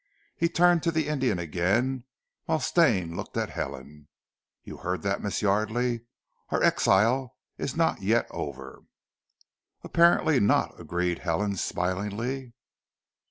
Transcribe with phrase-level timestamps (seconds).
[0.35, 2.05] He turned to the Indian again,
[2.47, 4.07] whilst Stane looked at Helen.
[4.63, 6.05] "You heard that, Miss Yardely?
[6.49, 8.81] Our exile is not yet over."
[9.83, 12.53] "Apparently not," agreed Helen smilingly.